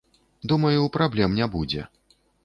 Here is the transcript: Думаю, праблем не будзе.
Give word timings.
Думаю, 0.51 0.79
праблем 0.95 1.35
не 1.41 1.47
будзе. 1.57 1.81